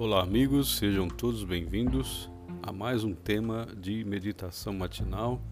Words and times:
Olá, 0.00 0.22
amigos, 0.22 0.78
sejam 0.78 1.08
todos 1.08 1.44
bem-vindos 1.44 2.30
a 2.62 2.72
mais 2.72 3.04
um 3.04 3.12
tema 3.12 3.68
de 3.76 4.02
meditação 4.02 4.72
matinal. 4.72 5.42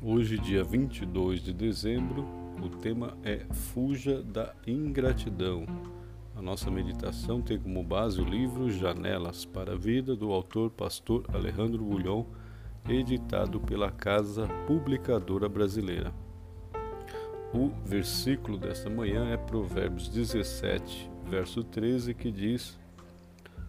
Hoje, 0.00 0.38
dia 0.38 0.64
22 0.64 1.42
de 1.42 1.52
dezembro, 1.52 2.24
o 2.62 2.70
tema 2.70 3.14
é 3.22 3.44
Fuja 3.52 4.22
da 4.22 4.54
Ingratidão. 4.66 5.66
A 6.34 6.40
nossa 6.40 6.70
meditação 6.70 7.42
tem 7.42 7.58
como 7.58 7.84
base 7.84 8.22
o 8.22 8.24
livro 8.24 8.70
Janelas 8.70 9.44
para 9.44 9.74
a 9.74 9.76
Vida, 9.76 10.16
do 10.16 10.32
autor 10.32 10.70
pastor 10.70 11.26
Alejandro 11.30 11.84
Bulhon, 11.84 12.24
editado 12.88 13.60
pela 13.60 13.90
Casa 13.90 14.48
Publicadora 14.66 15.46
Brasileira. 15.46 16.10
O 17.52 17.68
versículo 17.84 18.56
desta 18.56 18.88
manhã 18.88 19.28
é 19.28 19.36
Provérbios 19.36 20.08
17, 20.08 21.10
verso 21.28 21.62
13, 21.62 22.14
que 22.14 22.32
diz: 22.32 22.82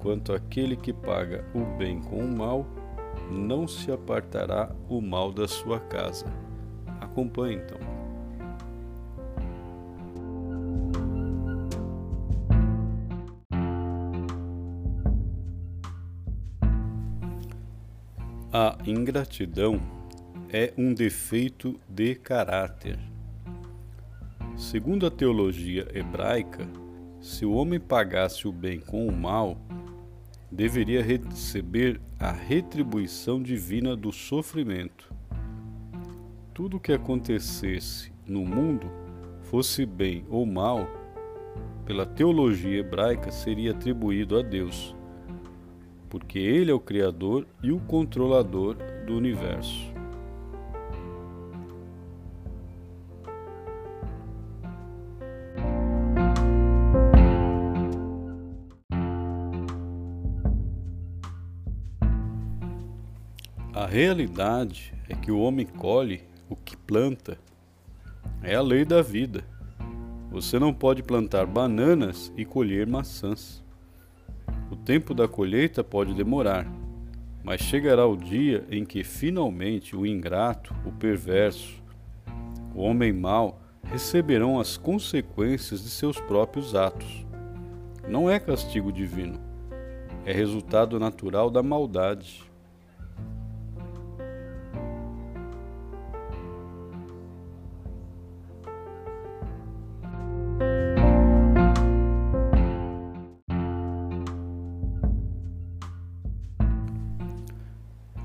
Quanto 0.00 0.32
aquele 0.32 0.76
que 0.76 0.92
paga 0.92 1.44
o 1.54 1.64
bem 1.76 2.00
com 2.00 2.18
o 2.18 2.36
mal, 2.36 2.66
não 3.30 3.68
se 3.68 3.92
apartará 3.92 4.74
o 4.88 5.00
mal 5.00 5.30
da 5.32 5.46
sua 5.46 5.78
casa. 5.78 6.26
Acompanhe 7.00 7.56
então. 7.56 7.78
A 18.52 18.76
ingratidão 18.84 19.80
é 20.52 20.72
um 20.76 20.92
defeito 20.92 21.78
de 21.88 22.16
caráter 22.16 22.98
Segundo 24.60 25.06
a 25.06 25.10
teologia 25.10 25.88
hebraica, 25.94 26.68
se 27.18 27.46
o 27.46 27.52
homem 27.52 27.80
pagasse 27.80 28.46
o 28.46 28.52
bem 28.52 28.78
com 28.78 29.06
o 29.06 29.10
mal, 29.10 29.56
deveria 30.50 31.02
receber 31.02 32.00
a 32.18 32.32
retribuição 32.32 33.42
divina 33.42 33.94
do 33.94 34.12
sofrimento. 34.12 35.12
Tudo 36.52 36.76
o 36.76 36.80
que 36.80 36.92
acontecesse 36.92 38.12
no 38.26 38.44
mundo, 38.44 38.90
fosse 39.42 39.86
bem 39.86 40.24
ou 40.28 40.44
mal, 40.44 40.88
pela 41.84 42.04
teologia 42.04 42.80
hebraica 42.80 43.30
seria 43.30 43.72
atribuído 43.72 44.38
a 44.38 44.42
Deus, 44.42 44.94
porque 46.08 46.38
Ele 46.38 46.70
é 46.70 46.74
o 46.74 46.80
Criador 46.80 47.46
e 47.62 47.72
o 47.72 47.80
controlador 47.80 48.76
do 49.06 49.16
universo. 49.16 49.99
A 63.80 63.86
realidade 63.86 64.92
é 65.08 65.14
que 65.14 65.32
o 65.32 65.40
homem 65.40 65.64
colhe 65.64 66.22
o 66.50 66.54
que 66.54 66.76
planta. 66.76 67.38
É 68.42 68.54
a 68.54 68.60
lei 68.60 68.84
da 68.84 69.00
vida. 69.00 69.42
Você 70.30 70.58
não 70.58 70.70
pode 70.70 71.02
plantar 71.02 71.46
bananas 71.46 72.30
e 72.36 72.44
colher 72.44 72.86
maçãs. 72.86 73.64
O 74.70 74.76
tempo 74.76 75.14
da 75.14 75.26
colheita 75.26 75.82
pode 75.82 76.12
demorar, 76.12 76.70
mas 77.42 77.62
chegará 77.62 78.06
o 78.06 78.18
dia 78.18 78.66
em 78.70 78.84
que 78.84 79.02
finalmente 79.02 79.96
o 79.96 80.04
ingrato, 80.04 80.74
o 80.84 80.92
perverso, 80.92 81.82
o 82.74 82.82
homem 82.82 83.14
mau 83.14 83.62
receberão 83.84 84.60
as 84.60 84.76
consequências 84.76 85.82
de 85.82 85.88
seus 85.88 86.20
próprios 86.20 86.74
atos. 86.74 87.26
Não 88.06 88.28
é 88.28 88.38
castigo 88.38 88.92
divino, 88.92 89.40
é 90.26 90.34
resultado 90.34 91.00
natural 91.00 91.48
da 91.48 91.62
maldade. 91.62 92.49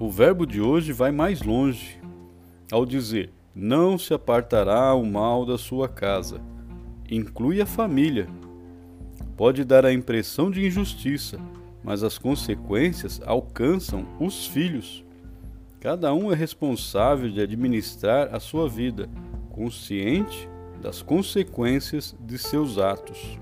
O 0.00 0.08
verbo 0.08 0.46
de 0.46 0.62
hoje 0.62 0.94
vai 0.94 1.12
mais 1.12 1.42
longe 1.42 2.00
ao 2.72 2.86
dizer: 2.86 3.30
Não 3.54 3.98
se 3.98 4.14
apartará 4.14 4.94
o 4.94 5.04
mal 5.04 5.44
da 5.44 5.58
sua 5.58 5.90
casa. 5.90 6.40
Inclui 7.10 7.60
a 7.60 7.66
família. 7.66 8.26
Pode 9.36 9.62
dar 9.62 9.84
a 9.84 9.92
impressão 9.92 10.50
de 10.50 10.66
injustiça, 10.66 11.38
mas 11.84 12.02
as 12.02 12.16
consequências 12.16 13.20
alcançam 13.26 14.06
os 14.18 14.46
filhos. 14.46 15.04
Cada 15.80 16.14
um 16.14 16.32
é 16.32 16.34
responsável 16.34 17.28
de 17.28 17.42
administrar 17.42 18.34
a 18.34 18.40
sua 18.40 18.70
vida, 18.70 19.06
consciente 19.50 20.48
das 20.80 21.02
consequências 21.02 22.16
de 22.18 22.38
seus 22.38 22.78
atos. 22.78 23.38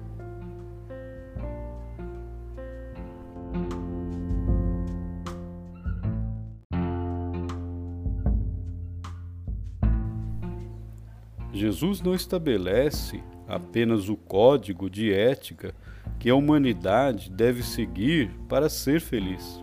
Jesus 11.52 12.00
não 12.00 12.14
estabelece 12.14 13.22
apenas 13.46 14.08
o 14.08 14.16
código 14.16 14.90
de 14.90 15.12
ética 15.12 15.74
que 16.18 16.28
a 16.28 16.34
humanidade 16.34 17.30
deve 17.30 17.62
seguir 17.62 18.30
para 18.48 18.68
ser 18.68 19.00
feliz. 19.00 19.62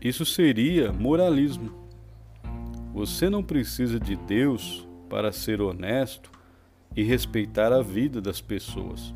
Isso 0.00 0.24
seria 0.24 0.92
moralismo. 0.92 1.72
Você 2.94 3.28
não 3.28 3.42
precisa 3.42 3.98
de 3.98 4.16
Deus 4.16 4.88
para 5.08 5.32
ser 5.32 5.60
honesto 5.60 6.30
e 6.96 7.02
respeitar 7.02 7.72
a 7.72 7.82
vida 7.82 8.20
das 8.20 8.40
pessoas. 8.40 9.14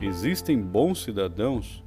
Existem 0.00 0.60
bons 0.60 1.02
cidadãos, 1.02 1.82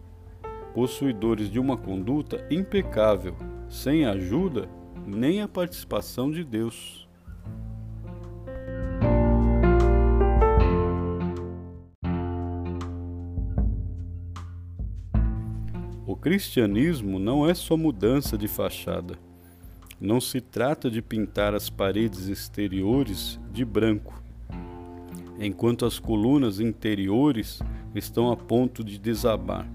possuidores 0.73 1.49
de 1.49 1.59
uma 1.59 1.77
conduta 1.77 2.45
impecável, 2.49 3.35
sem 3.69 4.05
ajuda 4.05 4.69
nem 5.05 5.41
a 5.41 5.47
participação 5.47 6.31
de 6.31 6.43
Deus. 6.43 7.04
O 16.07 16.15
cristianismo 16.15 17.17
não 17.17 17.49
é 17.49 17.55
só 17.55 17.75
mudança 17.75 18.37
de 18.37 18.47
fachada. 18.47 19.17
Não 19.99 20.21
se 20.21 20.39
trata 20.39 20.87
de 20.87 21.01
pintar 21.01 21.55
as 21.55 21.67
paredes 21.67 22.27
exteriores 22.27 23.39
de 23.51 23.65
branco, 23.65 24.21
enquanto 25.39 25.83
as 25.83 25.97
colunas 25.97 26.59
interiores 26.59 27.59
estão 27.95 28.31
a 28.31 28.37
ponto 28.37 28.83
de 28.83 28.99
desabar. 28.99 29.67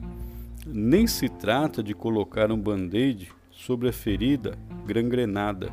Nem 0.64 1.04
se 1.08 1.28
trata 1.28 1.82
de 1.82 1.94
colocar 1.94 2.52
um 2.52 2.60
band-aid 2.60 3.32
sobre 3.50 3.88
a 3.88 3.92
ferida 3.92 4.56
gangrenada. 4.86 5.72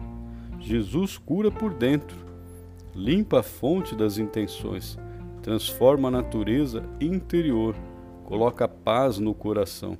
Jesus 0.59 1.19
cura 1.19 1.51
por 1.51 1.71
dentro, 1.71 2.17
limpa 2.95 3.41
a 3.41 3.43
fonte 3.43 3.95
das 3.95 4.17
intenções, 4.17 4.97
transforma 5.43 6.07
a 6.07 6.11
natureza 6.11 6.83
interior, 6.99 7.75
coloca 8.25 8.67
paz 8.67 9.19
no 9.19 9.35
coração. 9.35 9.95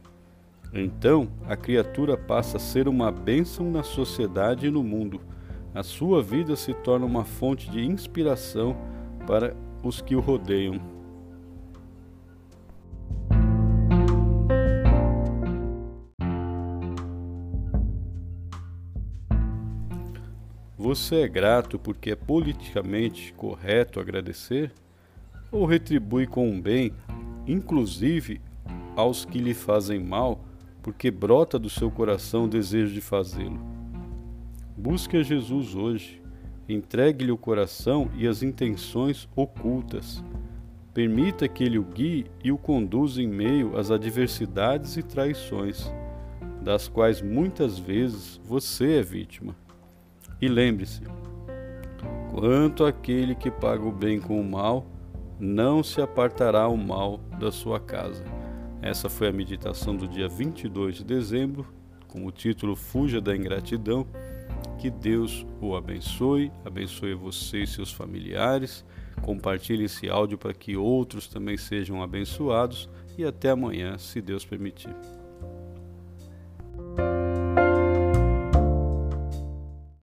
Então, 0.73 1.29
a 1.47 1.55
criatura 1.55 2.17
passa 2.17 2.57
a 2.57 2.59
ser 2.59 2.88
uma 2.88 3.11
bênção 3.11 3.72
na 3.72 3.83
sociedade 3.83 4.67
e 4.67 4.72
no 4.72 4.83
mundo. 4.83 5.22
A 5.73 5.83
sua 5.83 6.22
vida 6.22 6.55
se 6.55 6.73
torna 6.73 7.05
uma 7.05 7.23
fonte 7.23 7.69
de 7.69 7.83
inspiração 7.83 8.75
para 9.25 9.55
os 9.83 10.01
que 10.01 10.16
o 10.16 10.19
rodeiam. 10.19 10.97
Você 20.78 21.17
é 21.17 21.28
grato 21.28 21.78
porque 21.78 22.11
é 22.11 22.16
politicamente 22.16 23.34
correto 23.34 23.99
agradecer? 23.99 24.72
Ou 25.52 25.66
retribui 25.66 26.25
com 26.28 26.49
um 26.49 26.61
bem, 26.61 26.93
inclusive 27.46 28.40
aos 28.96 29.25
que 29.25 29.37
lhe 29.37 29.53
fazem 29.53 29.99
mal, 29.99 30.43
porque 30.87 31.11
brota 31.11 31.59
do 31.59 31.69
seu 31.69 31.91
coração 31.91 32.45
o 32.45 32.47
desejo 32.47 32.93
de 32.93 33.01
fazê-lo. 33.01 33.59
Busque 34.78 35.17
a 35.17 35.22
Jesus 35.22 35.75
hoje, 35.75 36.22
entregue-lhe 36.69 37.29
o 37.29 37.37
coração 37.37 38.09
e 38.16 38.25
as 38.25 38.41
intenções 38.41 39.28
ocultas. 39.35 40.23
Permita 40.93 41.45
que 41.45 41.61
ele 41.61 41.78
o 41.78 41.84
guie 41.84 42.28
e 42.41 42.53
o 42.53 42.57
conduza 42.57 43.22
em 43.22 43.28
meio 43.28 43.78
às 43.78 43.91
adversidades 43.91 44.95
e 44.95 45.03
traições, 45.03 45.91
das 46.61 46.87
quais 46.87 47.22
muitas 47.22 47.78
vezes 47.78 48.39
você 48.45 48.99
é 48.99 49.01
vítima. 49.01 49.57
E 50.41 50.47
lembre-se: 50.47 51.01
quanto 52.31 52.85
aquele 52.85 53.35
que 53.35 53.51
paga 53.51 53.84
o 53.84 53.91
bem 53.91 54.22
com 54.22 54.39
o 54.39 54.49
mal, 54.49 54.87
não 55.37 55.84
se 55.84 56.01
apartará 56.01 56.66
o 56.69 56.78
mal 56.78 57.19
da 57.37 57.51
sua 57.51 57.78
casa. 57.78 58.36
Essa 58.82 59.09
foi 59.09 59.28
a 59.28 59.34
meditação 59.34 59.96
do 59.96 60.08
dia 60.08 60.28
22 60.28 60.97
de 60.97 61.03
dezembro, 61.03 61.66
com 62.08 62.26
o 62.26 62.32
título 62.32 62.76
Fuja 62.76 63.20
da 63.20 63.35
Ingratidão. 63.35 64.08
Que 64.78 64.90
Deus 64.90 65.46
o 65.59 65.76
abençoe, 65.76 66.52
abençoe 66.64 67.14
você 67.16 67.64
e 67.64 67.68
seus 67.68 67.91
familiares. 67.91 68.85
Compartilhe 69.22 69.85
esse 69.85 70.08
áudio 70.09 70.38
para 70.38 70.53
que 70.53 70.78
outros 70.78 71.28
também 71.28 71.58
sejam 71.58 72.03
abençoados 72.03 72.88
e 73.18 73.26
até 73.26 73.50
amanhã, 73.50 73.97
se 73.97 74.22
Deus 74.22 74.46
permitir. 74.46 74.96